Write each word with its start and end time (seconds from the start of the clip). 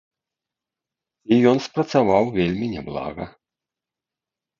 І 1.35 1.37
ён 1.51 1.57
спрацаваў 1.65 2.23
вельмі 2.37 2.65
няблага. 2.75 3.23